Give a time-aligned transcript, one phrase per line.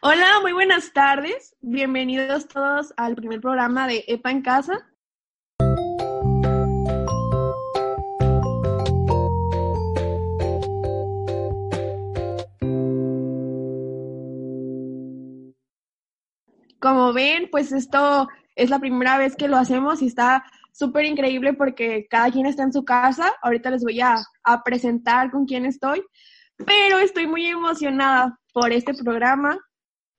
[0.00, 1.56] Hola, muy buenas tardes.
[1.60, 4.86] Bienvenidos todos al primer programa de EPA en Casa.
[16.80, 21.52] Como ven, pues esto es la primera vez que lo hacemos y está súper increíble
[21.54, 23.32] porque cada quien está en su casa.
[23.42, 26.02] Ahorita les voy a, a presentar con quién estoy,
[26.64, 29.58] pero estoy muy emocionada por este programa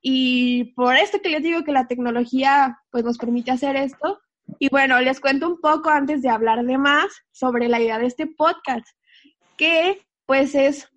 [0.10, 4.21] y por esto que les digo que la tecnología pues nos permite hacer esto.
[4.57, 8.06] Y bueno, les cuento un poco antes de hablar de más sobre la idea de
[8.06, 8.88] este podcast,
[9.57, 10.88] que pues es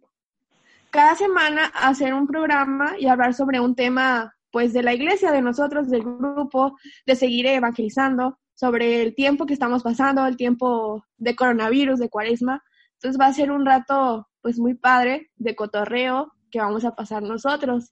[0.90, 5.42] cada semana hacer un programa y hablar sobre un tema pues de la iglesia, de
[5.42, 11.34] nosotros, del grupo, de seguir evangelizando, sobre el tiempo que estamos pasando, el tiempo de
[11.34, 12.62] coronavirus, de cuaresma.
[12.92, 17.24] Entonces va a ser un rato pues muy padre de cotorreo que vamos a pasar
[17.24, 17.90] nosotros.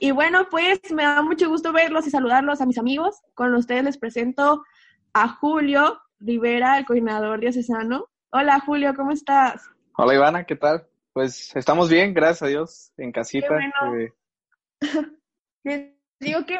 [0.00, 3.20] Y bueno, pues me da mucho gusto verlos y saludarlos a mis amigos.
[3.34, 4.62] Con ustedes les presento
[5.12, 8.06] a Julio Rivera, el coordinador diocesano.
[8.30, 9.68] Hola Julio, ¿cómo estás?
[9.96, 10.86] Hola Ivana, ¿qué tal?
[11.12, 13.48] Pues estamos bien, gracias a Dios, en casita.
[15.64, 15.90] Les
[16.20, 16.56] digo que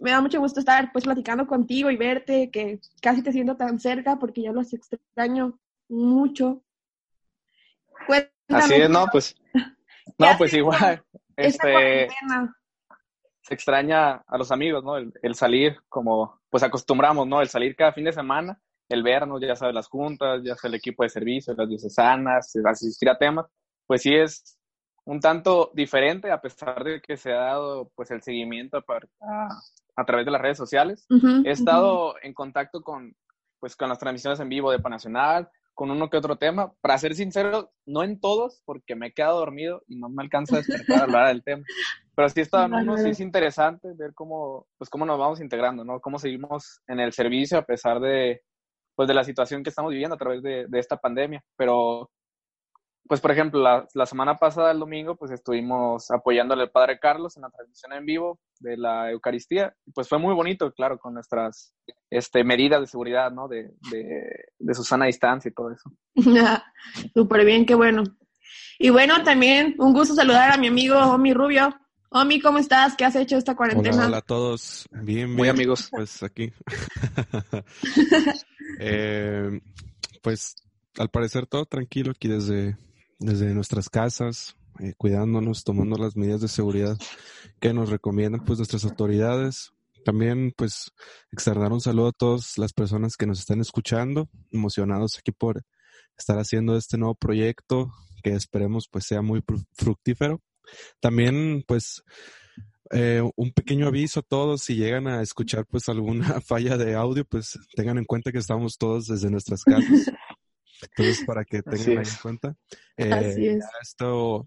[0.00, 3.78] me da mucho gusto estar pues platicando contigo y verte, que casi te siento tan
[3.78, 5.58] cerca porque yo los extraño
[5.90, 6.62] mucho.
[8.06, 8.32] Cuéntame.
[8.48, 9.36] Así es, no, pues,
[10.18, 11.04] no, pues igual,
[11.36, 12.08] este,
[13.48, 14.98] se extraña a los amigos, ¿no?
[14.98, 17.40] El, salir como, pues acostumbramos, ¿no?
[17.40, 20.74] El salir cada fin de semana, el vernos, ya sabes, las juntas, ya sea el
[20.74, 23.46] equipo de servicio, las diocesanas, asistir a temas,
[23.86, 24.58] pues sí es
[25.06, 29.48] un tanto diferente a pesar de que se ha dado pues el seguimiento a,
[29.96, 31.06] a través de las redes sociales.
[31.42, 33.16] He estado en contacto con
[33.60, 36.72] pues con las transmisiones en vivo de Panacional, con uno que otro tema.
[36.80, 40.56] Para ser sincero, no en todos, porque me he quedado dormido y no me alcanza
[40.56, 41.64] a despertar a hablar del tema.
[42.18, 46.00] Pero sí está, no, sí es interesante ver cómo, pues cómo nos vamos integrando, ¿no?
[46.00, 48.42] Cómo seguimos en el servicio a pesar de,
[48.96, 51.40] pues de la situación que estamos viviendo a través de, de esta pandemia.
[51.56, 52.10] Pero
[53.06, 57.36] pues por ejemplo, la, la, semana pasada, el domingo, pues estuvimos apoyándole al Padre Carlos
[57.36, 59.72] en la transmisión en vivo de la Eucaristía.
[59.94, 61.72] Pues fue muy bonito, claro, con nuestras
[62.10, 63.46] este, medidas de seguridad, ¿no?
[63.46, 65.88] De, de, de su sana distancia y todo eso.
[67.14, 68.02] Súper bien, qué bueno.
[68.76, 71.72] Y bueno, también un gusto saludar a mi amigo Omi Rubio.
[72.10, 72.96] Omi, ¿cómo estás?
[72.96, 73.96] ¿Qué has hecho esta cuarentena?
[73.96, 74.86] Hola, hola a todos.
[74.90, 75.88] Bien, Muy amigos.
[75.90, 76.52] Pues aquí.
[78.80, 79.60] eh,
[80.22, 80.54] pues
[80.96, 82.76] al parecer todo tranquilo aquí desde
[83.18, 86.96] desde nuestras casas, eh, cuidándonos, tomando las medidas de seguridad
[87.60, 89.72] que nos recomiendan pues nuestras autoridades.
[90.04, 90.92] También pues
[91.32, 95.64] externar un saludo a todas las personas que nos están escuchando, emocionados aquí por
[96.16, 97.92] estar haciendo este nuevo proyecto
[98.22, 99.42] que esperemos pues sea muy
[99.72, 100.40] fructífero.
[101.00, 102.02] También pues
[102.90, 107.24] eh, un pequeño aviso a todos, si llegan a escuchar pues alguna falla de audio,
[107.24, 110.10] pues tengan en cuenta que estamos todos desde nuestras casas.
[110.80, 112.56] Entonces, para que tengan en cuenta.
[112.96, 114.44] Eh, esto,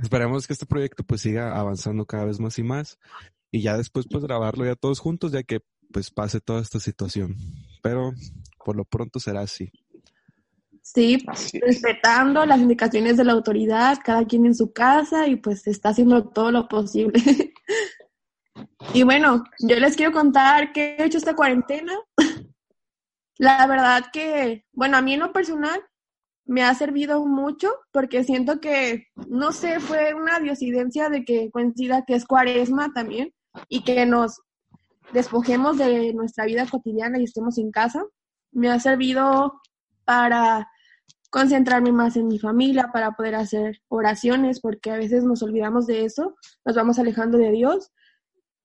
[0.00, 2.98] esperemos que este proyecto pues siga avanzando cada vez más y más.
[3.50, 5.60] Y ya después pues grabarlo ya todos juntos, ya que
[5.92, 7.36] pues pase toda esta situación.
[7.82, 8.12] Pero
[8.64, 9.70] por lo pronto será así.
[10.82, 11.24] Sí,
[11.60, 16.28] respetando las indicaciones de la autoridad, cada quien en su casa y pues está haciendo
[16.28, 17.14] todo lo posible.
[18.92, 21.94] y bueno, yo les quiero contar qué he hecho esta cuarentena.
[23.38, 25.80] La verdad que, bueno, a mí en lo personal
[26.44, 32.04] me ha servido mucho porque siento que, no sé, fue una diosidencia de que coincida
[32.04, 33.32] que es cuaresma también
[33.68, 34.40] y que nos
[35.12, 38.04] despojemos de nuestra vida cotidiana y estemos en casa.
[38.50, 39.60] Me ha servido
[40.04, 40.68] para
[41.32, 46.04] concentrarme más en mi familia, para poder hacer oraciones, porque a veces nos olvidamos de
[46.04, 47.90] eso, nos vamos alejando de Dios.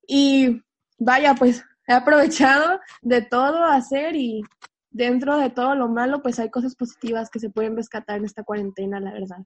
[0.06, 0.62] Y
[1.00, 4.42] vaya, pues he aprovechado de todo hacer y
[4.90, 8.44] dentro de todo lo malo, pues hay cosas positivas que se pueden rescatar en esta
[8.44, 9.46] cuarentena, la verdad.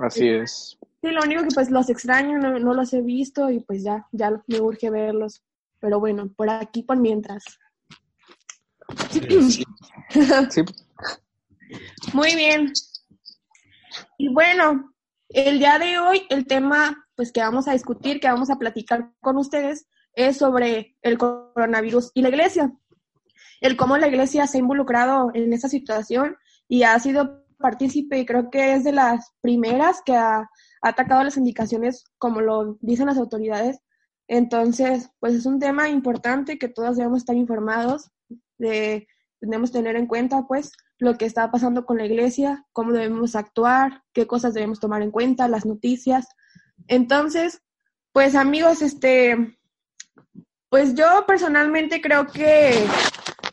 [0.00, 0.76] Así es.
[1.00, 4.32] Sí, lo único que pues los extraño, no, los he visto y pues ya, ya
[4.48, 5.44] me urge verlos.
[5.78, 7.44] Pero bueno, por aquí por mientras.
[9.10, 9.64] Sí.
[12.12, 12.72] Muy bien.
[14.18, 14.92] Y bueno,
[15.28, 19.12] el día de hoy el tema pues que vamos a discutir, que vamos a platicar
[19.20, 22.72] con ustedes es sobre el coronavirus y la iglesia.
[23.60, 26.36] El cómo la iglesia se ha involucrado en esa situación
[26.66, 30.48] y ha sido partícipe y creo que es de las primeras que ha,
[30.82, 33.80] atacado las indicaciones como lo dicen las autoridades.
[34.28, 38.10] Entonces, pues es un tema importante que todos debemos estar informados,
[38.56, 39.06] de,
[39.40, 44.02] debemos tener en cuenta pues lo que está pasando con la iglesia, cómo debemos actuar,
[44.12, 46.28] qué cosas debemos tomar en cuenta, las noticias.
[46.88, 47.62] Entonces,
[48.12, 49.58] pues amigos, este,
[50.68, 52.86] pues yo personalmente creo que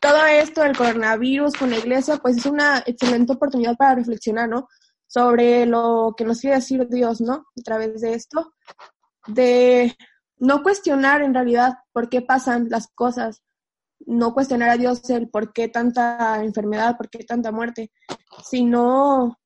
[0.01, 4.67] todo esto del coronavirus con la iglesia, pues es una excelente oportunidad para reflexionar, ¿no?
[5.07, 7.33] Sobre lo que nos quiere decir Dios, ¿no?
[7.57, 8.53] A través de esto,
[9.27, 9.95] de
[10.37, 13.41] no cuestionar en realidad por qué pasan las cosas,
[14.05, 17.91] no cuestionar a Dios el por qué tanta enfermedad, por qué tanta muerte,
[18.43, 19.37] sino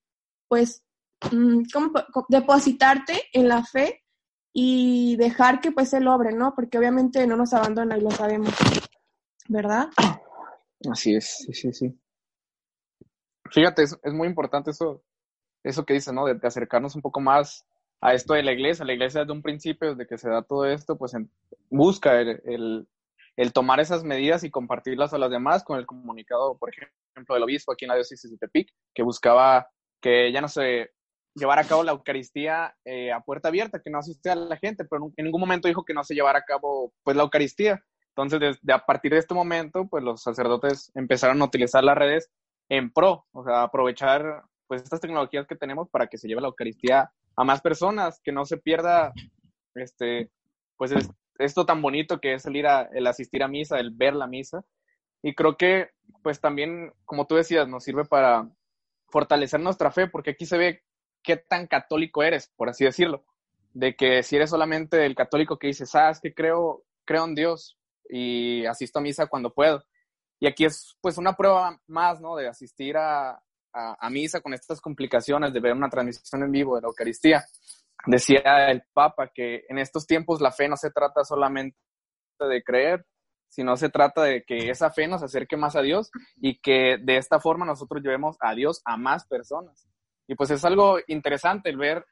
[0.48, 0.83] pues
[1.31, 1.63] mm,
[2.30, 4.03] depositarte en la fe
[4.53, 6.53] y dejar que pues Él obre, ¿no?
[6.56, 8.53] Porque obviamente no nos abandona y lo sabemos,
[9.48, 9.89] ¿verdad?
[10.89, 12.01] Así es, sí, sí, sí.
[13.51, 15.04] Fíjate, es, muy importante eso,
[15.63, 16.25] eso que dices, ¿no?
[16.25, 17.65] De, acercarnos un poco más
[18.00, 18.86] a esto de la iglesia.
[18.86, 21.13] La iglesia desde un principio, desde que se da todo esto, pues
[21.69, 22.88] busca el,
[23.54, 27.72] tomar esas medidas y compartirlas a los demás con el comunicado, por ejemplo, del obispo
[27.72, 29.69] aquí en la diócesis de Tepic, que buscaba
[30.01, 30.92] que ya no se
[31.36, 34.86] llevara a cabo la Eucaristía eh, a puerta abierta, que no asistiera a la gente,
[34.86, 37.83] pero en ningún momento dijo que no se llevara a cabo pues la Eucaristía.
[38.10, 42.30] Entonces, desde a partir de este momento, pues los sacerdotes empezaron a utilizar las redes
[42.69, 46.48] en pro, o sea, aprovechar pues estas tecnologías que tenemos para que se lleve la
[46.48, 49.13] Eucaristía a más personas, que no se pierda
[49.75, 50.30] este
[50.78, 50.92] pues
[51.43, 54.27] esto tan bonito que es el ir a el asistir a misa, el ver la
[54.27, 54.63] misa.
[55.21, 55.89] Y creo que
[56.23, 58.49] pues también, como tú decías, nos sirve para
[59.07, 60.83] fortalecer nuestra fe, porque aquí se ve
[61.23, 63.25] qué tan católico eres, por así decirlo.
[63.73, 67.77] De que si eres solamente el católico que dice, sabes que creo, creo en Dios
[68.09, 69.83] y asisto a misa cuando puedo.
[70.39, 72.35] Y aquí es pues una prueba más, ¿no?
[72.35, 73.41] De asistir a,
[73.73, 77.45] a, misa con estas complicaciones, de ver una transmisión en vivo de la Eucaristía.
[78.06, 81.77] Decía el Papa que en estos tiempos la fe no se trata solamente
[82.39, 83.06] de creer,
[83.48, 87.18] sino se trata de que esa fe nos acerque más a Dios y que de
[87.18, 89.88] esta forma nosotros llevemos a Dios a más personas.
[90.27, 92.06] Y pues es algo interesante el ver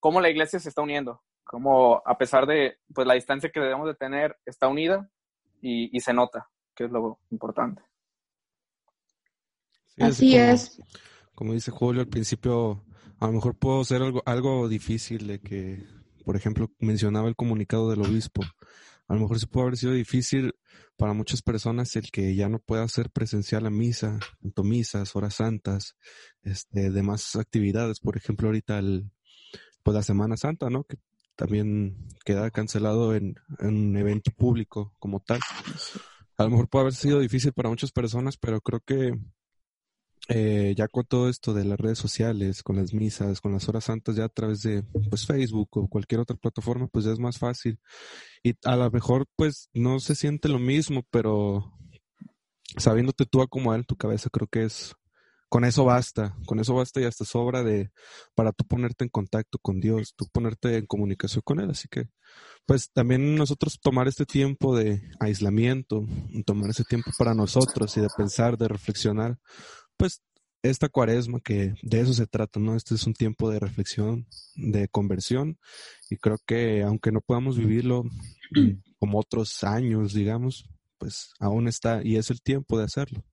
[0.00, 3.86] cómo la iglesia se está uniendo, cómo a pesar de pues la distancia que debemos
[3.86, 5.08] de tener, está unida
[5.60, 7.82] y, se nota, que es lo importante.
[9.98, 10.80] así, es.
[11.34, 12.84] Como dice Julio al principio,
[13.24, 15.82] a lo mejor puedo ser algo, algo difícil de que,
[16.26, 18.42] por ejemplo, mencionaba el comunicado del obispo.
[19.08, 20.52] A lo mejor sí puede haber sido difícil
[20.98, 25.36] para muchas personas el que ya no pueda ser presencial a misa, tanto misas, horas
[25.36, 25.96] santas,
[26.42, 29.10] este, demás actividades, por ejemplo, ahorita el,
[29.82, 30.84] pues la Semana Santa, ¿no?
[30.84, 30.98] Que
[31.34, 35.40] también queda cancelado en, en un evento público como tal.
[36.36, 39.14] A lo mejor puede haber sido difícil para muchas personas, pero creo que
[40.28, 43.84] eh, ya con todo esto de las redes sociales, con las misas, con las horas
[43.84, 47.38] santas, ya a través de pues Facebook o cualquier otra plataforma, pues ya es más
[47.38, 47.78] fácil.
[48.42, 51.72] Y a lo mejor pues no se siente lo mismo, pero
[52.78, 54.94] sabiéndote tú a como en tu cabeza, creo que es
[55.54, 57.92] con eso basta, con eso basta y hasta sobra de
[58.34, 61.70] para tú ponerte en contacto con Dios, tú ponerte en comunicación con Él.
[61.70, 62.08] Así que,
[62.66, 66.04] pues también nosotros tomar este tiempo de aislamiento,
[66.44, 69.38] tomar ese tiempo para nosotros y de pensar, de reflexionar,
[70.04, 70.22] pues
[70.62, 72.76] esta cuaresma que de eso se trata, ¿no?
[72.76, 75.58] Este es un tiempo de reflexión, de conversión
[76.10, 78.04] y creo que aunque no podamos vivirlo
[78.98, 80.68] como otros años, digamos,
[80.98, 83.24] pues aún está y es el tiempo de hacerlo.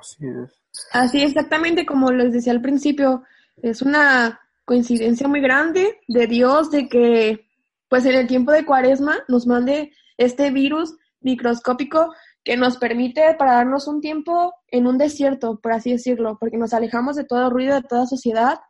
[0.00, 0.52] Así es.
[0.90, 3.22] Así exactamente como les decía al principio,
[3.62, 7.46] es una coincidencia muy grande de Dios de que
[7.88, 12.12] pues en el tiempo de cuaresma nos mande este virus microscópico
[12.44, 16.74] que nos permite para darnos un tiempo en un desierto, por así decirlo, porque nos
[16.74, 18.60] alejamos de todo ruido, de toda sociedad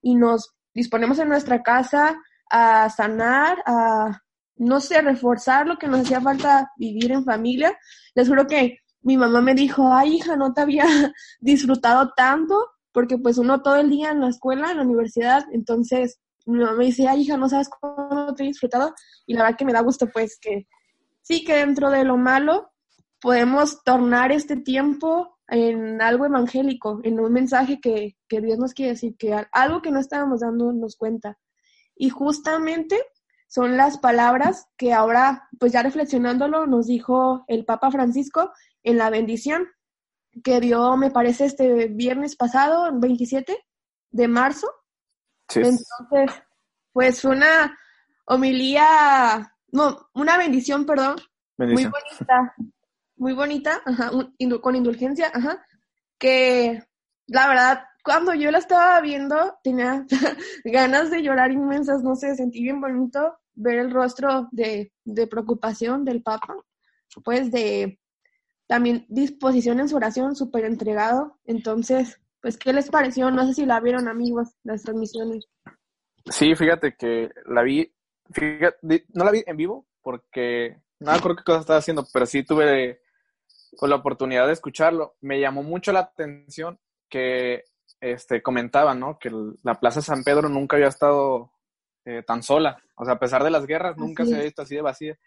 [0.00, 2.16] y nos disponemos en nuestra casa
[2.48, 4.20] a sanar, a,
[4.56, 7.76] no sé, reforzar lo que nos hacía falta vivir en familia.
[8.14, 10.84] Les juro que mi mamá me dijo, ay hija, no te había
[11.40, 12.54] disfrutado tanto,
[12.92, 16.74] porque pues uno todo el día en la escuela, en la universidad, entonces mi mamá
[16.74, 18.94] me dice, ay hija, no sabes cómo te he disfrutado,
[19.26, 20.68] y la verdad que me da gusto pues que
[21.22, 22.73] sí que dentro de lo malo
[23.24, 29.16] podemos tornar este tiempo en algo evangélico, en un mensaje que, Dios nos quiere decir,
[29.16, 31.38] que algo que no estábamos dándonos cuenta.
[31.96, 33.00] Y justamente
[33.48, 38.52] son las palabras que ahora, pues ya reflexionándolo, nos dijo el Papa Francisco
[38.82, 39.68] en la bendición
[40.42, 43.56] que dio, me parece, este viernes pasado, 27
[44.10, 44.70] de marzo.
[45.54, 46.42] Entonces,
[46.92, 47.78] pues una
[48.26, 51.16] homilía, no, una bendición, perdón,
[51.56, 52.54] muy bonita,
[53.24, 54.10] muy bonita, ajá,
[54.60, 55.64] con indulgencia, ajá,
[56.18, 56.82] que
[57.26, 60.04] la verdad, cuando yo la estaba viendo, tenía
[60.66, 66.04] ganas de llorar inmensas, no sé, sentí bien bonito ver el rostro de, de preocupación
[66.04, 66.54] del Papa,
[67.24, 67.98] pues de
[68.66, 71.38] también disposición en su oración, súper entregado.
[71.46, 73.30] Entonces, pues, ¿qué les pareció?
[73.30, 75.46] No sé si la vieron, amigos, las transmisiones.
[76.26, 77.90] Sí, fíjate que la vi
[78.30, 82.42] fíjate, no la vi en vivo porque no acuerdo qué cosa estaba haciendo, pero sí
[82.42, 83.00] tuve
[83.78, 85.14] pues, la oportunidad de escucharlo.
[85.20, 86.78] Me llamó mucho la atención
[87.08, 87.64] que
[88.00, 89.18] este, comentaban, ¿no?
[89.18, 89.30] Que
[89.62, 91.52] la Plaza San Pedro nunca había estado
[92.04, 92.82] eh, tan sola.
[92.96, 95.18] O sea, a pesar de las guerras, nunca se había visto así de vacía.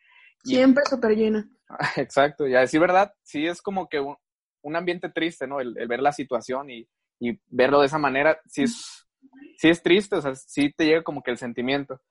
[0.44, 1.50] Siempre súper llena.
[1.98, 5.60] Exacto, y a decir verdad, sí es como que un, ambiente triste, ¿no?
[5.60, 6.88] El, ver la situación y,
[7.20, 9.08] y, verlo de esa manera, sí es,
[9.58, 12.01] sí es triste, o sea, sí te llega como que el sentimiento.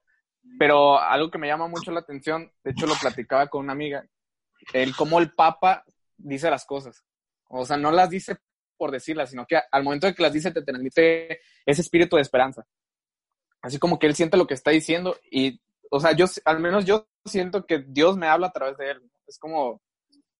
[0.59, 4.07] Pero algo que me llama mucho la atención, de hecho lo platicaba con una amiga,
[4.73, 5.85] el cómo el Papa
[6.17, 7.05] dice las cosas.
[7.49, 8.39] O sea, no las dice
[8.77, 12.23] por decirlas, sino que al momento de que las dice te transmite ese espíritu de
[12.23, 12.67] esperanza.
[13.63, 16.85] Así como que él siente lo que está diciendo y, o sea, yo, al menos
[16.85, 19.11] yo siento que Dios me habla a través de él.
[19.27, 19.83] Es como,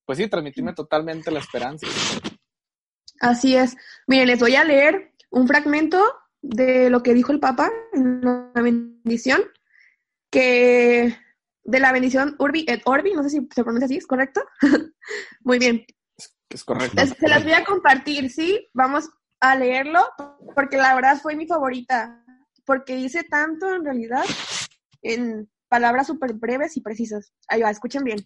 [0.05, 1.87] pues sí, transmitirme totalmente la esperanza.
[3.21, 3.77] Así es.
[4.07, 6.03] Miren, les voy a leer un fragmento
[6.43, 9.43] de lo que dijo el Papa en la bendición,
[10.31, 11.17] que
[11.67, 14.43] de la bendición Urbi et Orbi, no sé si se pronuncia así, ¿es correcto?
[15.41, 15.85] Muy bien.
[16.49, 16.97] Es correcto.
[17.05, 18.69] se las voy a compartir, ¿sí?
[18.73, 20.07] Vamos a leerlo,
[20.55, 22.25] porque la verdad fue mi favorita,
[22.65, 24.25] porque dice tanto en realidad
[25.03, 27.33] en palabras súper breves y precisas.
[27.49, 28.19] Ahí va, escuchen bien.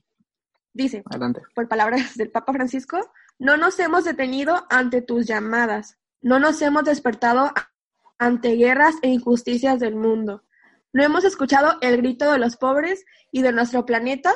[0.73, 1.41] Dice, Adelante.
[1.55, 6.85] por palabras del Papa Francisco, no nos hemos detenido ante tus llamadas, no nos hemos
[6.85, 7.53] despertado
[8.19, 10.45] ante guerras e injusticias del mundo.
[10.93, 14.35] No hemos escuchado el grito de los pobres y de nuestro planeta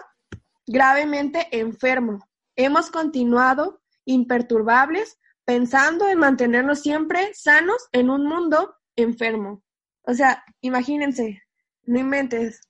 [0.67, 2.29] gravemente enfermo.
[2.57, 9.63] Hemos continuado imperturbables pensando en mantenernos siempre sanos en un mundo enfermo.
[10.03, 11.43] O sea, imagínense,
[11.85, 12.61] no inventes.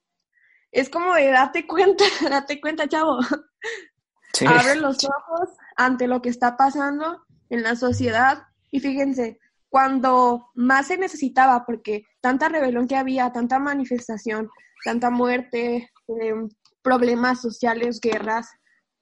[0.73, 3.19] Es como de date cuenta, date cuenta, chavo.
[4.47, 9.39] Abre los ojos ante lo que está pasando en la sociedad y fíjense,
[9.75, 14.49] cuando más se necesitaba, porque tanta rebelión que había, tanta manifestación,
[14.85, 16.49] tanta muerte, em,
[16.81, 18.47] problemas sociales, guerras,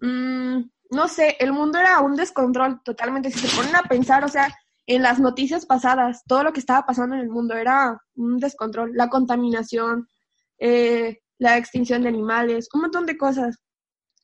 [0.00, 0.62] mm,
[0.92, 3.30] no sé, el mundo era un descontrol totalmente.
[3.30, 4.48] Si se ponen a pensar, o sea,
[4.86, 8.92] en las noticias pasadas, todo lo que estaba pasando en el mundo era un descontrol,
[8.94, 10.08] la contaminación,
[10.58, 13.58] eh, la extinción de animales, un montón de cosas.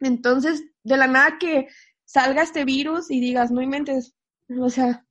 [0.00, 1.68] Entonces, de la nada que
[2.06, 4.14] salga este virus y digas, no inventes,
[4.58, 5.04] o sea,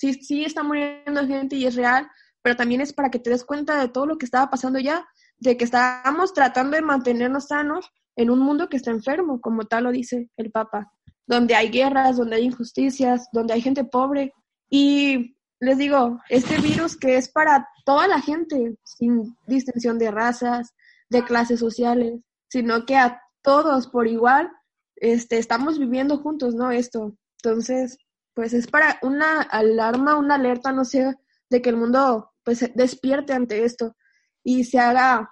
[0.00, 2.10] sí, sí está muriendo gente y es real,
[2.42, 5.06] pero también es para que te des cuenta de todo lo que estaba pasando ya,
[5.38, 9.84] de que estábamos tratando de mantenernos sanos en un mundo que está enfermo, como tal
[9.84, 10.90] lo dice el Papa,
[11.26, 14.32] donde hay guerras, donde hay injusticias, donde hay gente pobre.
[14.70, 20.74] Y les digo, este virus que es para toda la gente, sin distinción de razas,
[21.10, 24.50] de clases sociales, sino que a todos por igual,
[24.96, 26.70] este, estamos viviendo juntos, ¿no?
[26.70, 27.14] Esto.
[27.42, 27.98] Entonces,
[28.34, 31.16] pues es para una alarma, una alerta, no sé,
[31.48, 33.96] de que el mundo pues despierte ante esto
[34.42, 35.30] y se haga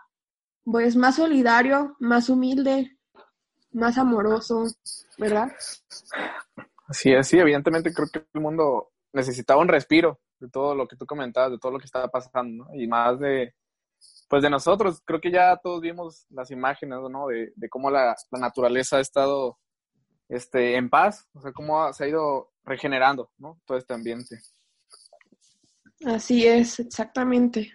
[0.65, 2.99] pues más solidario, más humilde,
[3.73, 4.67] más amoroso,
[5.17, 5.51] ¿verdad?
[6.87, 11.07] Así sí, evidentemente creo que el mundo necesitaba un respiro de todo lo que tú
[11.07, 12.75] comentabas, de todo lo que estaba pasando, ¿no?
[12.75, 13.55] Y más de,
[14.29, 17.29] pues de nosotros, creo que ya todos vimos las imágenes, ¿no?
[17.29, 19.59] De, de cómo la, la, naturaleza ha estado
[20.29, 23.61] este, en paz, o sea, cómo se ha ido regenerando, ¿no?
[23.65, 24.41] Todo este ambiente.
[26.05, 27.73] Así es, exactamente.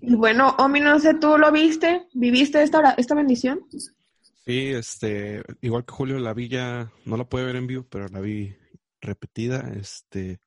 [0.00, 2.06] Y bueno, Omi, no sé, ¿tú lo viste?
[2.12, 3.66] ¿Viviste esta, esta bendición?
[4.44, 8.08] Sí, este, igual que Julio, la vi ya, no la puede ver en vivo, pero
[8.08, 8.54] la vi
[9.00, 10.40] repetida, este,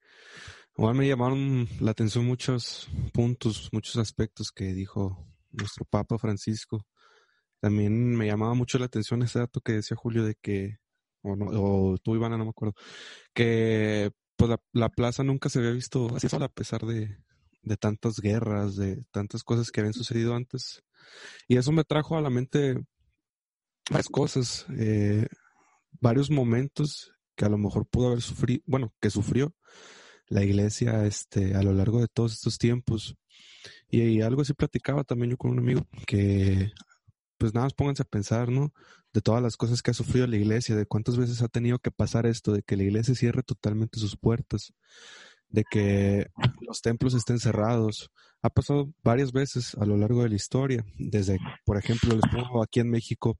[0.77, 6.85] igual me llamaron la atención muchos puntos, muchos aspectos que dijo nuestro Papa Francisco.
[7.59, 10.77] También me llamaba mucho la atención ese dato que decía Julio de que
[11.21, 12.75] o, no, o tú, Ivana, no me acuerdo,
[13.33, 17.17] que pues la, plaza nunca se había visto así sola a pesar de,
[17.61, 20.83] de tantas guerras, de tantas cosas que habían sucedido antes.
[21.47, 22.75] Y eso me trajo a la mente
[23.89, 25.27] varias cosas, eh,
[25.99, 29.53] varios momentos que a lo mejor pudo haber sufrido, bueno, que sufrió
[30.27, 33.15] la iglesia este, a lo largo de todos estos tiempos.
[33.89, 36.71] Y, y, algo así platicaba también yo con un amigo, que
[37.37, 38.73] pues nada más pónganse a pensar, ¿no?
[39.13, 41.91] De todas las cosas que ha sufrido la iglesia, de cuántas veces ha tenido que
[41.91, 44.73] pasar esto, de que la iglesia cierre totalmente sus puertas,
[45.49, 46.27] de que
[46.61, 48.11] los templos estén cerrados.
[48.41, 52.63] Ha pasado varias veces a lo largo de la historia, desde, por ejemplo, les pongo
[52.63, 53.37] aquí en México,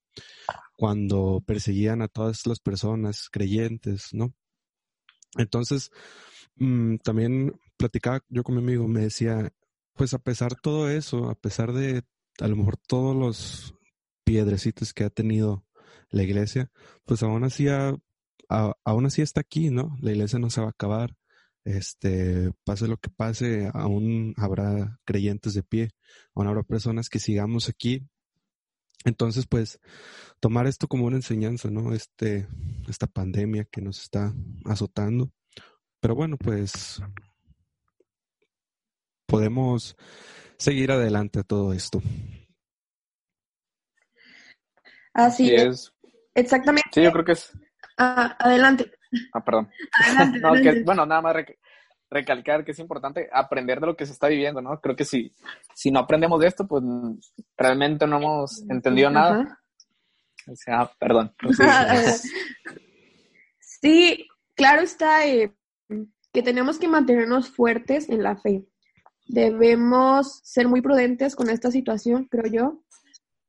[0.75, 4.33] cuando perseguían a todas las personas creyentes, ¿no?
[5.38, 5.91] Entonces,
[6.55, 9.51] mm, también platicaba yo con mi amigo, me decía,
[9.93, 12.03] pues a pesar de todo eso, a pesar de
[12.39, 13.75] a lo mejor todos los
[14.29, 15.65] piedrecitas que ha tenido
[16.12, 16.69] la iglesia,
[17.03, 17.65] pues aún así,
[18.48, 19.98] aún así está aquí, ¿no?
[20.01, 21.15] La iglesia no se va a acabar.
[21.65, 25.89] Este, pase lo que pase, aún habrá creyentes de pie,
[26.36, 28.07] aún habrá personas que sigamos aquí.
[29.03, 29.79] Entonces, pues,
[30.39, 31.91] tomar esto como una enseñanza, ¿no?
[31.91, 32.48] Este,
[32.88, 34.31] esta pandemia que nos está
[34.65, 35.31] azotando.
[36.01, 37.01] Pero bueno, pues,
[39.25, 39.95] podemos
[40.59, 42.00] seguir adelante a todo esto.
[45.25, 45.93] Así es.
[46.33, 46.89] Exactamente.
[46.93, 47.51] Sí, yo creo que es.
[47.97, 48.91] Ah, adelante.
[49.33, 49.69] Ah, perdón.
[50.85, 51.35] bueno, nada más
[52.09, 54.79] recalcar que es importante aprender de lo que se está viviendo, ¿no?
[54.79, 55.33] Creo que si,
[55.75, 56.83] si no aprendemos de esto, pues
[57.57, 59.59] realmente no hemos entendido nada.
[60.47, 61.33] O sea, perdón.
[63.59, 65.53] sí, claro está eh,
[66.31, 68.65] que tenemos que mantenernos fuertes en la fe.
[69.27, 72.83] Debemos ser muy prudentes con esta situación, creo yo.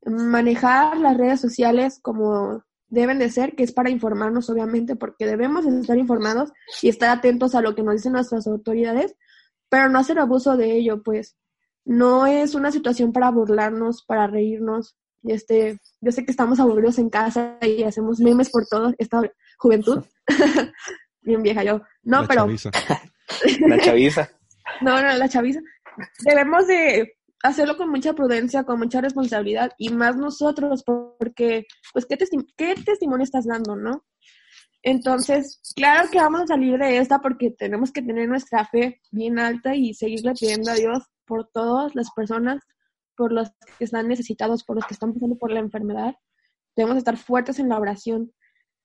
[0.04, 5.64] Manejar las redes sociales como deben de ser, que es para informarnos, obviamente, porque debemos
[5.66, 6.52] estar informados
[6.83, 9.14] y estar atentos a lo que nos dicen nuestras autoridades,
[9.69, 11.37] pero no hacer abuso de ello, pues
[11.85, 14.97] no es una situación para burlarnos, para reírnos.
[15.23, 19.23] Este, yo sé que estamos aburridos en casa y hacemos memes por todo, esta
[19.59, 20.02] juventud,
[21.23, 21.83] bien vieja yo.
[22.02, 22.47] No, pero...
[23.61, 24.28] La chaviza.
[24.80, 25.61] no, no, la chaviza.
[26.25, 32.19] Debemos de hacerlo con mucha prudencia, con mucha responsabilidad y más nosotros, porque, pues, ¿qué,
[32.57, 34.05] ¿qué testimonio estás dando, no?
[34.83, 39.39] Entonces, claro que vamos a salir de esta porque tenemos que tener nuestra fe bien
[39.39, 42.63] alta y seguirle pidiendo a Dios por todas las personas,
[43.15, 46.15] por los que están necesitados, por los que están pasando por la enfermedad.
[46.77, 48.33] Debemos estar fuertes en la oración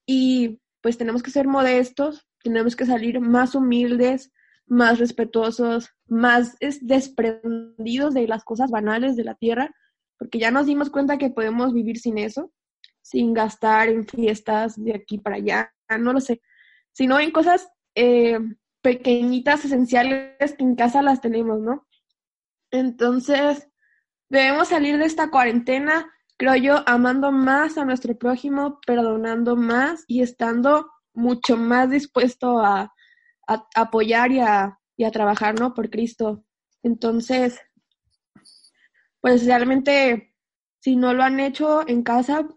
[0.05, 4.31] y pues tenemos que ser modestos, tenemos que salir más humildes,
[4.67, 9.73] más respetuosos, más desprendidos de las cosas banales de la tierra,
[10.17, 12.51] porque ya nos dimos cuenta que podemos vivir sin eso,
[13.01, 16.41] sin gastar en fiestas de aquí para allá, no lo sé,
[16.91, 18.39] sino en cosas eh,
[18.81, 21.85] pequeñitas, esenciales que en casa las tenemos, ¿no?
[22.71, 23.69] Entonces,
[24.29, 30.21] debemos salir de esta cuarentena, creo yo, amando más a nuestro prójimo, perdonando más y
[30.21, 32.94] estando mucho más dispuesto a,
[33.47, 35.73] a, apoyar y a, y a trabajar, ¿no?
[35.73, 36.43] Por Cristo.
[36.83, 37.59] Entonces,
[39.21, 40.35] pues realmente,
[40.79, 42.47] si no lo han hecho en casa,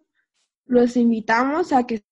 [0.67, 2.05] los invitamos a que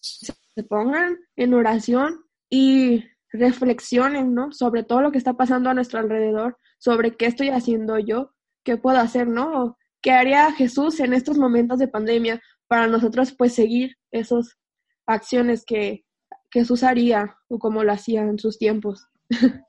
[0.00, 4.52] se pongan en oración y reflexionen, ¿no?
[4.52, 8.76] Sobre todo lo que está pasando a nuestro alrededor, sobre qué estoy haciendo yo, qué
[8.76, 9.76] puedo hacer, ¿no?
[10.02, 14.58] ¿Qué haría Jesús en estos momentos de pandemia para nosotros, pues, seguir esas
[15.06, 16.04] acciones que,
[16.50, 19.06] Jesús haría o como lo hacía en sus tiempos.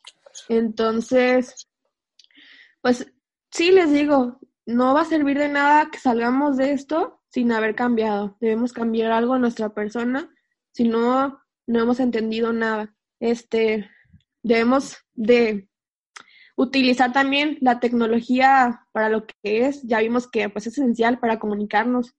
[0.50, 1.70] Entonces,
[2.82, 3.12] pues
[3.52, 7.76] sí les digo, no va a servir de nada que salgamos de esto sin haber
[7.76, 8.38] cambiado.
[8.40, 10.30] Debemos cambiar algo en nuestra persona,
[10.72, 12.96] si no, no hemos entendido nada.
[13.20, 13.90] Este,
[14.44, 15.70] debemos de
[16.56, 19.82] utilizar también la tecnología para lo que es.
[19.84, 22.16] Ya vimos que pues, es esencial para comunicarnos,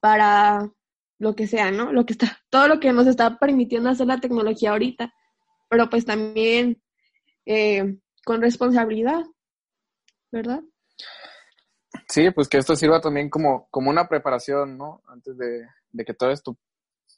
[0.00, 0.70] para
[1.18, 1.92] lo que sea, ¿no?
[1.92, 5.12] Lo que está, todo lo que nos está permitiendo hacer la tecnología ahorita,
[5.68, 6.82] pero pues también
[7.44, 9.24] eh, con responsabilidad,
[10.30, 10.62] ¿verdad?
[12.08, 15.02] Sí, pues que esto sirva también como, como una preparación, ¿no?
[15.06, 16.56] Antes de, de que todo esto,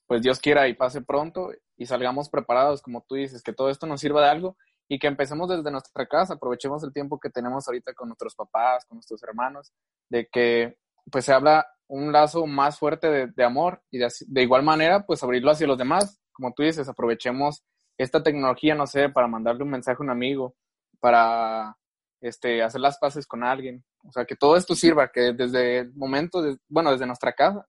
[0.06, 3.86] pues Dios quiera y pase pronto y salgamos preparados, como tú dices, que todo esto
[3.86, 4.56] nos sirva de algo
[4.88, 8.86] y que empecemos desde nuestra casa, aprovechemos el tiempo que tenemos ahorita con nuestros papás,
[8.86, 9.72] con nuestros hermanos,
[10.08, 10.78] de que
[11.10, 15.50] pues se habla un lazo más fuerte de, amor y de, igual manera, pues abrirlo
[15.50, 16.20] hacia los demás.
[16.32, 17.64] Como tú dices, aprovechemos
[17.96, 20.54] esta tecnología, no sé, para mandarle un mensaje a un amigo,
[21.00, 21.76] para
[22.20, 23.84] este, hacer las paces con alguien.
[24.04, 27.66] O sea, que todo esto sirva, que desde el momento, bueno, desde nuestra casa,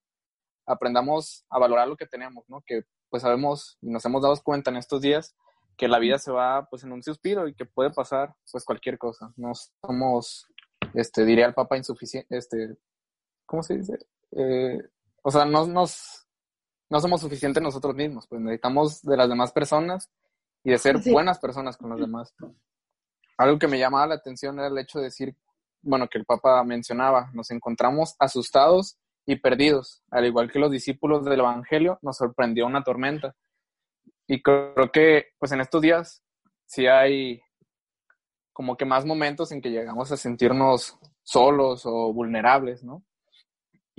[0.68, 2.62] aprendamos a valorar lo que tenemos, ¿no?
[2.66, 5.36] Que pues sabemos y nos hemos dado cuenta en estos días
[5.78, 8.98] que la vida se va pues en un suspiro y que puede pasar pues cualquier
[8.98, 9.34] cosa.
[9.36, 10.46] No somos,
[10.94, 12.78] este, diría el Papa, insuficiente, este,
[13.50, 13.98] ¿cómo se dice?
[14.32, 14.78] Eh,
[15.24, 16.28] o sea, no, nos,
[16.88, 20.08] no somos suficientes nosotros mismos, pues necesitamos de las demás personas
[20.64, 22.34] y de ser buenas personas con los demás.
[23.38, 25.36] Algo que me llamaba la atención era el hecho de decir,
[25.82, 31.26] bueno, que el Papa mencionaba, nos encontramos asustados y perdidos, al igual que los discípulos
[31.26, 33.36] del Evangelio, nos sorprendió una tormenta.
[34.28, 36.24] Y creo que, pues en estos días,
[36.68, 37.42] sí hay
[38.54, 43.04] como que más momentos en que llegamos a sentirnos solos o vulnerables, ¿no?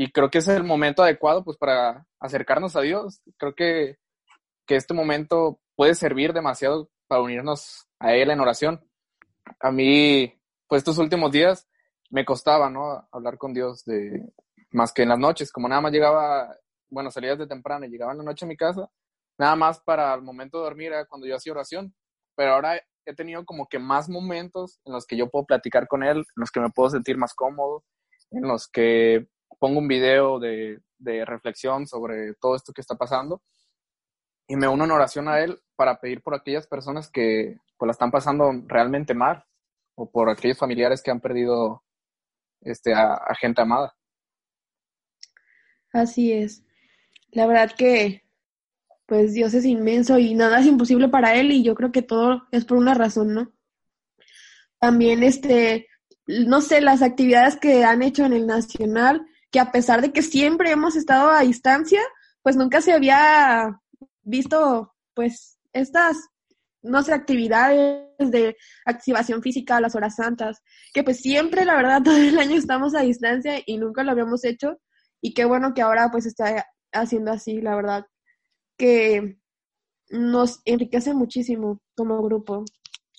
[0.01, 3.21] Y creo que es el momento adecuado pues para acercarnos a Dios.
[3.37, 3.99] Creo que,
[4.67, 8.83] que este momento puede servir demasiado para unirnos a Él en oración.
[9.61, 11.69] A mí, pues estos últimos días
[12.09, 13.07] me costaba, ¿no?
[13.13, 14.25] Hablar con Dios de
[14.71, 16.57] más que en las noches, como nada más llegaba,
[16.89, 18.89] bueno, salía de temprano y llegaba en la noche a mi casa,
[19.37, 21.95] nada más para el momento de dormir era cuando yo hacía oración,
[22.35, 26.03] pero ahora he tenido como que más momentos en los que yo puedo platicar con
[26.05, 27.85] él, en los que me puedo sentir más cómodo,
[28.31, 29.29] en los que
[29.61, 33.43] pongo un video de, de reflexión sobre todo esto que está pasando
[34.49, 37.93] y me uno en oración a él para pedir por aquellas personas que pues la
[37.93, 39.45] están pasando realmente mal
[39.95, 41.85] o por aquellos familiares que han perdido
[42.63, 43.95] este, a, a gente amada.
[45.93, 46.65] Así es.
[47.31, 48.25] La verdad que
[49.07, 52.47] pues Dios es inmenso y nada es imposible para él y yo creo que todo
[52.53, 53.53] es por una razón, ¿no?
[54.79, 55.89] También este,
[56.27, 60.23] no sé, las actividades que han hecho en el Nacional, que a pesar de que
[60.23, 62.01] siempre hemos estado a distancia,
[62.43, 63.81] pues nunca se había
[64.23, 66.17] visto pues estas,
[66.83, 70.63] no sé, actividades de activación física a las horas santas,
[70.95, 74.45] que pues siempre, la verdad, todo el año estamos a distancia y nunca lo habíamos
[74.45, 74.81] hecho.
[75.21, 78.07] Y qué bueno que ahora pues está haciendo así, la verdad,
[78.79, 79.39] que
[80.09, 82.65] nos enriquece muchísimo como grupo,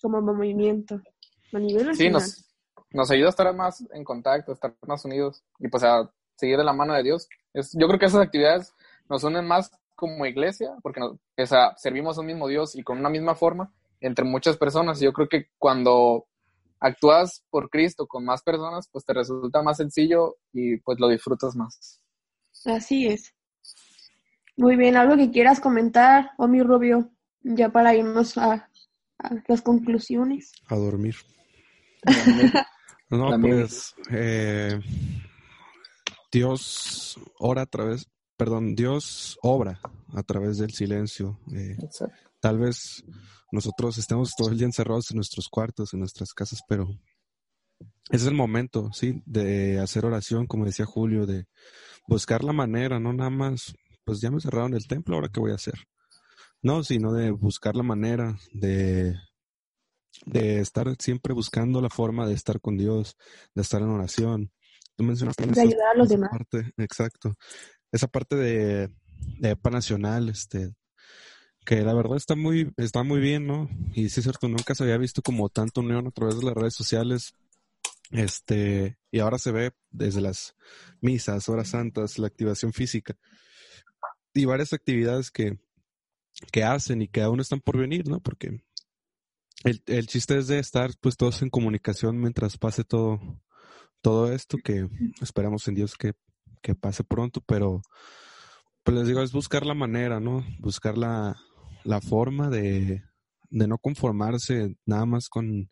[0.01, 0.99] como movimiento,
[1.53, 2.51] a nivel Sí, nos,
[2.91, 5.43] nos ayuda a estar más en contacto, estar más unidos.
[5.59, 6.11] Y pues a
[6.41, 7.30] seguir de la mano de Dios.
[7.54, 8.73] Es, yo creo que esas actividades
[9.10, 11.17] nos unen más como iglesia, porque nos,
[11.77, 14.99] servimos a un mismo Dios y con una misma forma entre muchas personas.
[15.01, 16.25] Y yo creo que cuando
[16.80, 21.56] actúas por Cristo con más personas, pues te resulta más sencillo y pues lo disfrutas
[21.56, 22.01] más.
[22.65, 23.34] Así es.
[24.58, 27.10] Muy bien, algo que quieras comentar, Omi Rubio,
[27.41, 28.69] ya para irnos a,
[29.47, 30.51] las conclusiones.
[30.67, 31.15] A dormir.
[33.10, 34.80] no, pues eh,
[36.31, 39.79] Dios ora a través, perdón, Dios obra
[40.13, 41.39] a través del silencio.
[41.53, 41.77] Eh,
[42.39, 43.03] tal vez
[43.51, 46.87] nosotros estemos todo el día encerrados en nuestros cuartos, en nuestras casas, pero
[48.09, 51.47] es el momento, sí, de hacer oración, como decía Julio, de
[52.07, 55.51] buscar la manera, no nada más, pues ya me cerraron el templo, ahora qué voy
[55.51, 55.75] a hacer.
[56.61, 59.15] No, sino de buscar la manera de,
[60.25, 63.17] de estar siempre buscando la forma de estar con Dios,
[63.55, 64.51] de estar en oración.
[64.95, 66.30] Tú mencionaste de ayudar a los demás.
[66.32, 67.34] Parte, exacto
[67.91, 68.89] esa parte de,
[69.39, 70.73] de EPA Nacional, este,
[71.65, 73.69] que la verdad está muy, está muy bien, ¿no?
[73.93, 76.56] Y sí es cierto, nunca se había visto como tanta unión a través de las
[76.56, 77.34] redes sociales.
[78.12, 80.56] Este, y ahora se ve desde las
[80.99, 83.17] misas, horas santas, la activación física
[84.34, 85.60] y varias actividades que,
[86.51, 88.19] que hacen y que aún están por venir, ¿no?
[88.19, 88.63] Porque
[89.63, 93.21] el, el chiste es de estar pues todos en comunicación mientras pase todo,
[94.01, 94.87] todo esto que
[95.21, 96.13] esperamos en Dios que
[96.61, 97.81] que pase pronto, pero
[98.83, 100.45] pues les digo, es buscar la manera, ¿no?
[100.59, 101.35] Buscar la,
[102.01, 103.03] forma de,
[103.49, 105.69] de, no conformarse nada más con,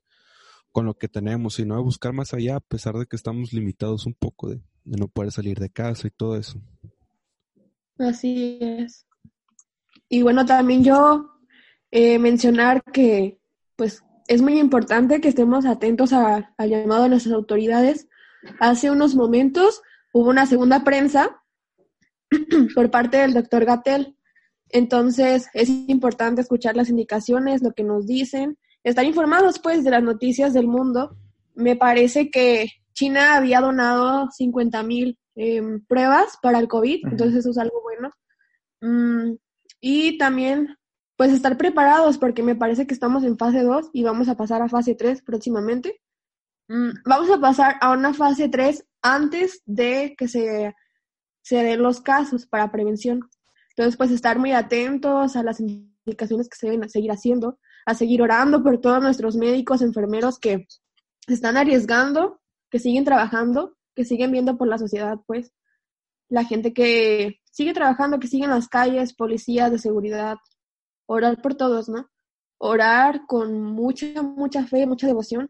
[0.72, 4.06] con, lo que tenemos, sino de buscar más allá, a pesar de que estamos limitados
[4.06, 6.60] un poco de, no poder salir de casa y todo eso.
[7.98, 9.06] Así es.
[10.08, 11.30] Y bueno, también yo
[11.92, 13.40] eh, mencionar que
[13.76, 18.09] pues es muy importante que estemos atentos al llamado de nuestras autoridades.
[18.60, 19.82] Hace unos momentos
[20.14, 21.42] hubo una segunda prensa
[22.76, 24.16] por parte del doctor Gatel.
[24.70, 30.04] Entonces, es importante escuchar las indicaciones, lo que nos dicen, estar informados pues de las
[30.04, 31.18] noticias del mundo.
[31.56, 37.52] Me parece que China había donado 50 mil em, pruebas para el COVID, entonces eso
[37.52, 38.12] es algo bueno.
[38.82, 39.38] Mm,
[39.82, 40.78] y también,
[41.16, 44.62] pues estar preparados porque me parece que estamos en fase 2 y vamos a pasar
[44.62, 46.02] a fase 3 próximamente.
[46.70, 50.76] Mm, vamos a pasar a una fase 3 antes de que se,
[51.42, 53.28] se den los casos para prevención.
[53.70, 58.22] Entonces, pues estar muy atentos a las indicaciones que se deben seguir haciendo, a seguir
[58.22, 60.68] orando por todos nuestros médicos, enfermeros que
[61.28, 65.52] se están arriesgando, que siguen trabajando, que siguen viendo por la sociedad, pues.
[66.30, 70.38] La gente que sigue trabajando, que sigue en las calles, policías de seguridad,
[71.08, 72.08] orar por todos, ¿no?
[72.60, 75.50] Orar con mucha, mucha fe, mucha devoción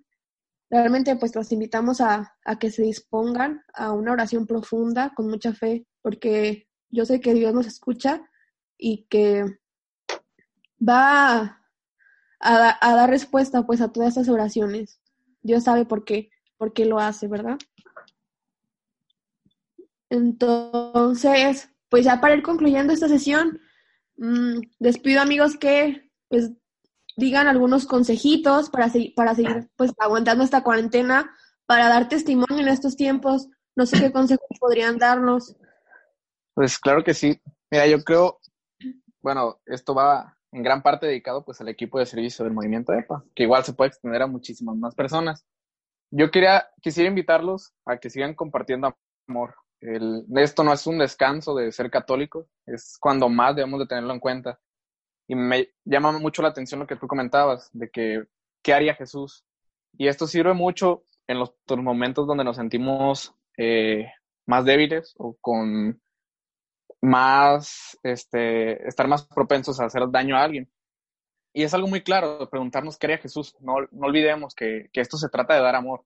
[0.69, 5.85] realmente pues los invitamos a, que se dispongan a una oración profunda con mucha fe,
[6.01, 8.21] porque yo sé que Dios nos escucha
[8.77, 9.45] y que
[10.87, 11.61] va
[12.39, 15.01] a, a, dar respuesta pues a todas estas oraciones.
[15.41, 17.57] Dios sabe por qué, por qué lo hace, ¿verdad?
[20.09, 23.59] Entonces, pues ya para ir concluyendo esta sesión,
[24.17, 26.51] mmm, despido amigos que pues
[27.19, 32.69] digan algunos consejitos para, seguir, para seguir pues aguantando esta cuarentena, para dar testimonio en
[32.69, 33.47] estos tiempos.
[33.75, 35.55] No sé qué consejos podrían darnos.
[36.53, 37.39] Pues claro que sí.
[37.69, 38.39] Mira, yo creo,
[39.21, 43.23] bueno, esto va en gran parte dedicado pues al equipo de servicio del movimiento EPA,
[43.35, 45.45] que igual se puede extender a muchísimas más personas.
[46.11, 49.55] Yo quería, quisiera invitarlos a que sigan compartiendo amor.
[49.79, 54.13] El, esto no es un descanso de ser católico, es cuando más debemos de tenerlo
[54.13, 54.59] en cuenta
[55.29, 58.23] Y me llama mucho la atención lo que tú comentabas, de que,
[58.63, 59.45] ¿qué haría Jesús?
[59.95, 64.11] Y esto sirve mucho en los, momentos donde nos sentimos eh,
[64.47, 66.01] más débiles o con
[66.99, 70.67] más, este, estar más propensos a hacer daño a alguien.
[71.53, 73.55] Y es algo muy claro, preguntarnos qué haría Jesús.
[73.59, 76.05] No, no olvidemos que, que, esto se trata de dar amor,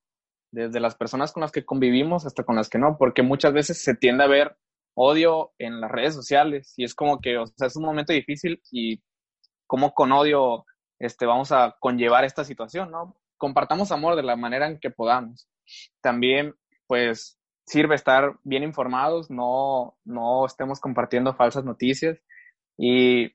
[0.52, 3.82] desde las personas con las que convivimos hasta con las que no, porque muchas veces
[3.82, 4.58] se tiende a ver
[4.96, 8.62] odio en las redes sociales y es como que, o sea, es un momento difícil
[8.70, 9.02] y
[9.74, 10.68] como con odio
[11.00, 13.18] este, vamos a conllevar esta situación, ¿no?
[13.40, 15.50] Compartamos amor de la manera en que podamos.
[16.00, 16.54] También,
[16.86, 22.20] pues, sirve estar bien informados, no, no estemos compartiendo falsas noticias.
[22.78, 23.34] Y,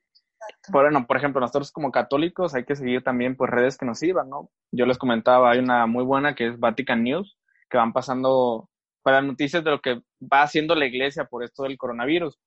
[0.69, 4.31] bueno, por ejemplo, nosotros como católicos hay que seguir también pues redes que nos sirvan,
[4.31, 4.49] ¿no?
[4.71, 7.37] Yo les comentaba, hay una muy buena que es Vatican News,
[7.69, 8.71] que van pasando
[9.03, 12.39] para noticias de lo que va haciendo la iglesia por esto del coronavirus.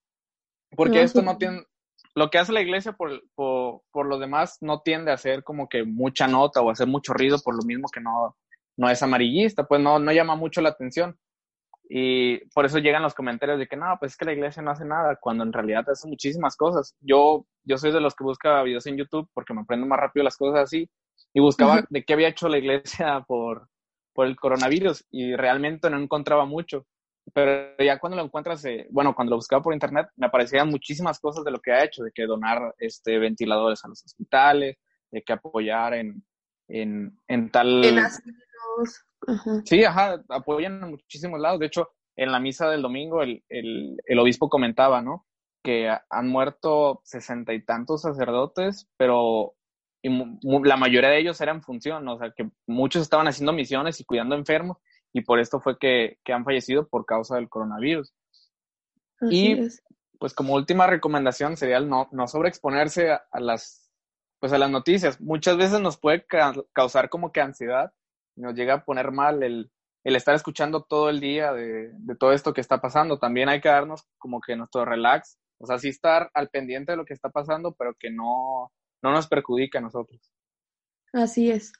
[0.74, 1.66] Porque esto no tiene,
[2.14, 5.68] lo que hace la iglesia por, por, por, lo demás no tiende a hacer como
[5.68, 8.36] que mucha nota o hacer mucho ruido por lo mismo que no,
[8.76, 11.16] no es amarillista, pues no, no llama mucho la atención.
[11.88, 14.70] Y por eso llegan los comentarios de que no, pues es que la iglesia no
[14.70, 16.96] hace nada, cuando en realidad hace muchísimas cosas.
[17.00, 20.24] Yo, yo soy de los que busca videos en YouTube porque me aprendo más rápido
[20.24, 20.88] las cosas así.
[21.34, 23.68] Y buscaba de qué había hecho la iglesia por,
[24.14, 26.86] por el coronavirus y realmente no encontraba mucho.
[27.32, 31.20] Pero ya cuando lo encuentras, eh, bueno, cuando lo buscaba por internet, me aparecían muchísimas
[31.20, 34.76] cosas de lo que ha hecho, de que donar este, ventiladores a los hospitales,
[35.10, 36.24] de que apoyar en,
[36.68, 37.84] en, en tal...
[37.84, 37.98] En
[39.64, 41.60] Sí, ajá, apoyan en muchísimos lados.
[41.60, 45.26] De hecho, en la misa del domingo el, el, el obispo comentaba, ¿no?
[45.62, 49.54] Que han muerto sesenta y tantos sacerdotes, pero
[50.02, 54.34] la mayoría de ellos eran función, o sea, que muchos estaban haciendo misiones y cuidando
[54.34, 54.78] enfermos,
[55.12, 58.12] y por esto fue que, que han fallecido por causa del coronavirus.
[59.30, 59.56] y
[60.18, 63.90] pues como última recomendación sería el no, no sobreexponerse a, a, las
[64.38, 65.20] pues a las noticias.
[65.20, 66.24] Muchas veces nos puede
[66.72, 67.92] causar como que ansiedad
[68.36, 69.70] nos llega a poner mal el,
[70.04, 73.18] el estar escuchando todo el día de, de, todo esto que está pasando.
[73.18, 76.96] También hay que darnos como que nuestro relax, o sea, sí estar al pendiente de
[76.96, 78.72] lo que está pasando, pero que no,
[79.02, 80.32] no nos perjudique a nosotros.
[81.12, 81.72] Así es.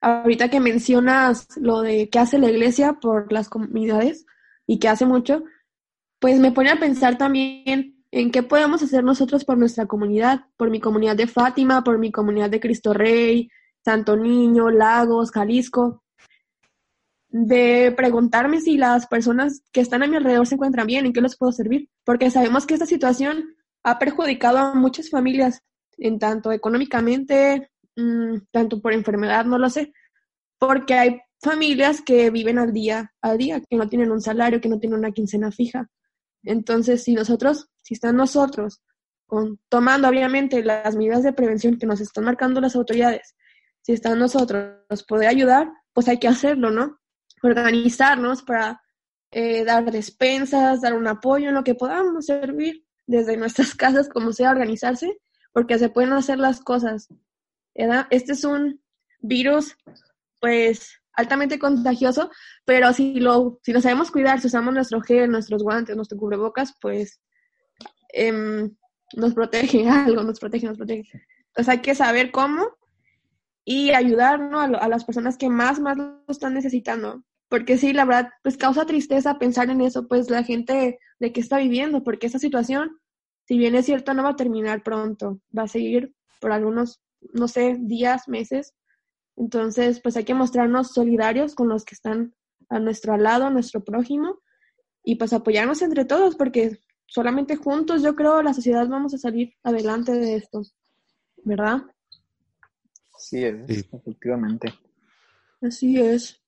[0.00, 4.26] Ahorita que mencionas lo de qué hace la iglesia por las comunidades
[4.66, 5.44] y que hace mucho,
[6.18, 10.70] pues me pone a pensar también en qué podemos hacer nosotros por nuestra comunidad, por
[10.70, 13.50] mi comunidad de Fátima, por mi comunidad de Cristo Rey,
[13.84, 16.02] Santo Niño, Lagos, Jalisco,
[17.28, 21.20] de preguntarme si las personas que están a mi alrededor se encuentran bien, en qué
[21.20, 25.62] les puedo servir, porque sabemos que esta situación ha perjudicado a muchas familias,
[25.98, 29.92] en tanto económicamente, mmm, tanto por enfermedad, no lo sé,
[30.58, 34.68] porque hay familias que viven al día a día, que no tienen un salario, que
[34.68, 35.88] no tienen una quincena fija.
[36.42, 38.82] Entonces, si nosotros, si están nosotros
[39.26, 43.34] con, tomando obviamente las medidas de prevención que nos están marcando las autoridades,
[43.82, 46.98] si está en nosotros poder ayudar, pues hay que hacerlo, ¿no?
[47.42, 48.80] Organizarnos para
[49.30, 54.32] eh, dar despensas, dar un apoyo en lo que podamos servir desde nuestras casas, como
[54.32, 55.18] sea, organizarse,
[55.52, 57.08] porque se pueden hacer las cosas.
[58.10, 58.80] Este es un
[59.20, 59.76] virus,
[60.40, 62.30] pues, altamente contagioso,
[62.64, 66.74] pero si lo, si lo sabemos cuidar, si usamos nuestro gel, nuestros guantes, nuestro cubrebocas,
[66.80, 67.20] pues
[68.12, 68.68] eh,
[69.14, 71.08] nos protege algo, nos protege, nos protege.
[71.48, 72.66] Entonces hay que saber cómo
[73.64, 77.24] y ayudar a, las personas que más, más lo están necesitando.
[77.48, 81.40] Porque sí, la verdad, pues causa tristeza pensar en eso, pues la gente de qué
[81.40, 83.00] está viviendo, porque esa situación,
[83.46, 87.00] si bien es cierto, no va a terminar pronto, va a seguir por algunos,
[87.32, 88.74] no sé, días, meses.
[89.36, 92.34] Entonces, pues hay que mostrarnos solidarios con los que están
[92.68, 94.40] a nuestro lado, a nuestro prójimo,
[95.04, 99.54] y pues apoyarnos entre todos, porque solamente juntos yo creo la sociedad vamos a salir
[99.62, 100.62] adelante de esto,
[101.44, 101.82] ¿verdad?
[103.18, 104.74] Sí, es, efectivamente.
[105.60, 106.42] Así es.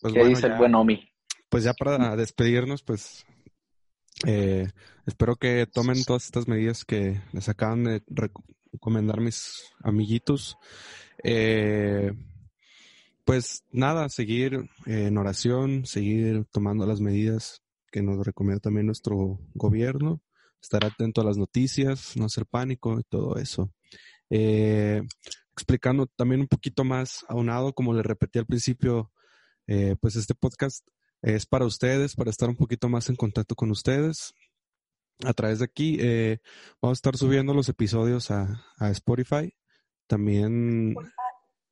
[0.00, 1.08] Pues ¿Qué dice el buen Omi?
[1.48, 3.24] Pues ya para despedirnos, pues
[4.26, 4.68] eh,
[5.06, 8.02] espero que tomen todas estas medidas que les acaban de
[8.76, 10.56] recomendar mis amiguitos.
[11.24, 12.12] Eh,
[13.24, 20.22] pues nada, seguir en oración, seguir tomando las medidas que nos recomienda también nuestro gobierno,
[20.62, 23.72] estar atento a las noticias, no hacer pánico y todo eso.
[24.30, 25.02] Eh,
[25.52, 29.10] explicando también un poquito más aunado, como le repetí al principio,
[29.66, 30.86] eh, pues este podcast
[31.22, 34.34] es para ustedes, para estar un poquito más en contacto con ustedes.
[35.24, 36.38] A través de aquí eh,
[36.80, 39.54] vamos a estar subiendo los episodios a, Spotify.
[40.06, 40.94] También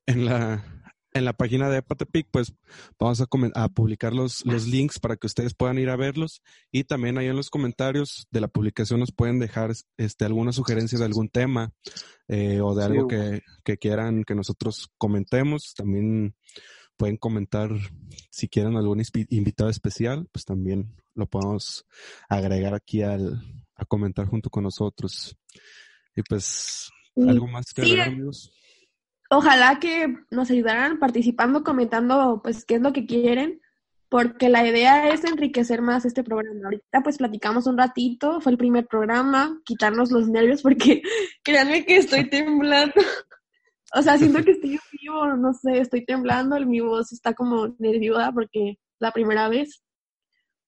[0.06, 2.54] en la, en la página de Epatepic, pues
[2.98, 6.84] vamos a, a, publicar los, los links para que ustedes puedan ir a verlos y
[6.84, 11.04] también ahí en los comentarios de la publicación nos pueden dejar este, alguna sugerencia de
[11.04, 11.72] algún tema
[12.28, 15.74] eh, o de algo que, que, quieran que nosotros comentemos.
[15.76, 16.34] También
[16.96, 17.70] pueden comentar
[18.30, 21.86] si quieren algún invitado especial, pues también lo podemos
[22.28, 23.40] agregar aquí al,
[23.76, 25.36] a comentar junto con nosotros.
[26.14, 28.52] Y pues, ¿algo más que agregar, amigos?
[29.30, 33.60] ojalá que nos ayudaran participando, comentando pues qué es lo que quieren,
[34.08, 36.60] porque la idea es enriquecer más este programa.
[36.64, 41.02] Ahorita pues platicamos un ratito, fue el primer programa, quitarnos los nervios porque
[41.42, 43.00] créanme que estoy temblando.
[43.94, 48.32] o sea, siento que estoy vivo, no sé, estoy temblando, mi voz está como nerviosa
[48.32, 49.82] porque la primera vez,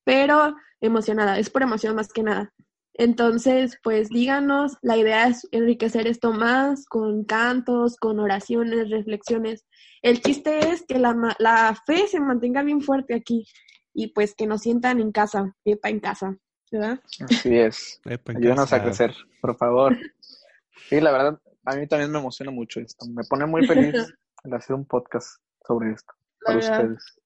[0.07, 2.55] pero emocionada, es por emoción más que nada.
[2.95, 9.67] Entonces, pues díganos, la idea es enriquecer esto más con cantos, con oraciones, reflexiones.
[10.01, 13.45] El chiste es que la, la fe se mantenga bien fuerte aquí
[13.93, 16.37] y pues que nos sientan en casa, epa en casa,
[16.71, 17.01] ¿verdad?
[17.29, 18.01] Así es.
[18.27, 19.99] Ayúdanos a crecer, por favor.
[20.89, 23.07] Sí, la verdad, a mí también me emociona mucho esto.
[23.07, 23.93] Me pone muy feliz
[24.45, 26.15] el hacer un podcast sobre esto
[26.45, 27.19] para ustedes.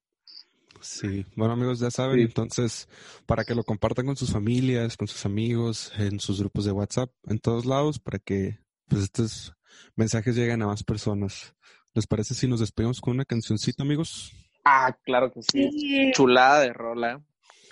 [0.81, 2.89] Sí, bueno amigos, ya saben, entonces
[3.27, 7.11] para que lo compartan con sus familias, con sus amigos, en sus grupos de WhatsApp,
[7.29, 9.55] en todos lados, para que pues estos
[9.97, 11.55] mensajes lleguen a más personas.
[11.95, 14.33] ¿Les parece si nos despedimos con una cancioncita, amigos?
[14.65, 16.13] Ah, claro que sí.
[16.13, 17.21] Chulada de rola.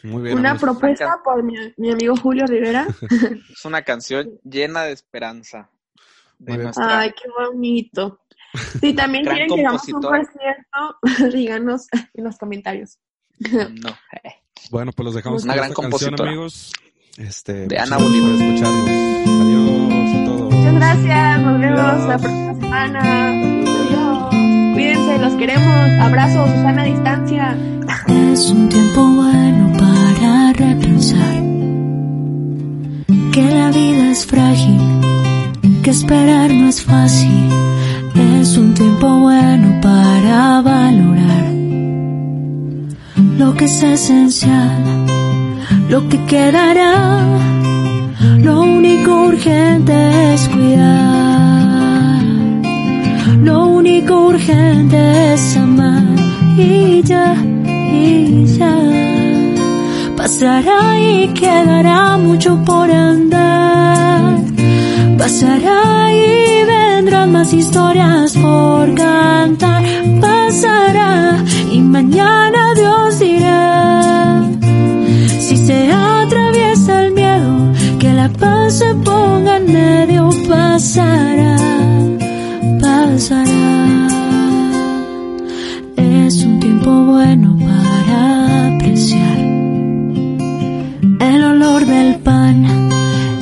[0.03, 0.38] Muy bien.
[0.38, 1.57] Una propuesta por mi,
[1.90, 2.87] amigo Julio Rivera.
[3.51, 5.71] es una canción llena de esperanza.
[6.77, 8.21] Ay, qué bonito.
[8.80, 10.98] Si también quieren que hagamos un concierto,
[11.37, 12.98] díganos en los comentarios.
[13.50, 13.90] No.
[14.72, 16.72] Bueno, pues los dejamos con esta canción, amigos.
[17.16, 18.32] Este, de Ana Bolívar.
[18.32, 18.88] escucharnos.
[18.88, 20.52] Adiós a todos.
[20.52, 21.40] Muchas gracias.
[21.42, 23.00] Nos vemos la próxima semana.
[23.30, 24.74] Adiós.
[24.74, 25.90] Cuídense, los queremos.
[26.00, 27.58] Abrazos, Susana a distancia.
[28.32, 31.42] Es un tiempo bueno para repensar
[33.32, 34.80] que la vida es frágil,
[35.84, 37.48] que esperar no es fácil
[38.40, 41.53] es un tiempo bueno para valorar
[43.37, 44.83] lo que es esencial,
[45.88, 47.22] lo que quedará.
[48.38, 52.22] Lo único urgente es cuidar.
[53.42, 56.05] Lo único urgente es amar
[56.57, 58.77] y ya, y ya.
[60.16, 64.38] Pasará y quedará mucho por andar.
[65.16, 66.48] Pasará y
[67.11, 69.83] más historias por cantar.
[70.21, 71.42] Pasará
[71.73, 74.42] y mañana Dios dirá.
[75.40, 80.29] Si se atraviesa el miedo, que la paz se ponga en medio.
[80.49, 81.57] Pasará,
[82.81, 84.09] pasará.
[85.97, 89.38] Es un tiempo bueno para apreciar
[91.21, 92.90] el olor del pan,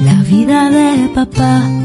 [0.05, 1.76] la vida de papá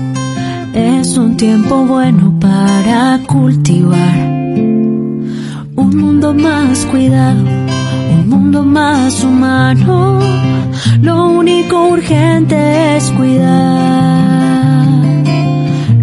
[1.01, 4.17] es un tiempo bueno para cultivar
[5.75, 7.43] un mundo más cuidado,
[8.13, 10.19] un mundo más humano.
[11.01, 14.95] Lo único urgente es cuidar,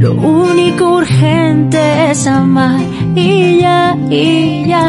[0.01, 2.81] lo único urgente es amar
[3.15, 4.89] y ya, y ya.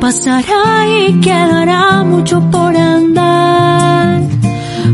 [0.00, 4.31] Pasará y quedará mucho por andar.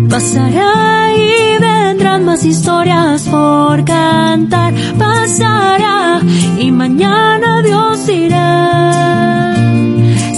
[0.09, 4.75] Pasará y vendrán más historias por cantar.
[4.99, 6.21] Pasará
[6.59, 9.55] y mañana Dios dirá.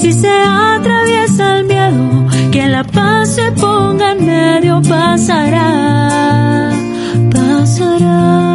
[0.01, 4.83] Si se atraviesa el miedo, que la paz se ponga en medio.
[4.83, 6.71] Pasará,
[7.31, 8.50] pasará.